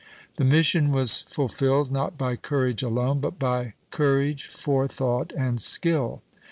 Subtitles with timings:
[0.37, 6.23] The mission was fulfilled not by courage alone, but by courage, forethought, and skill.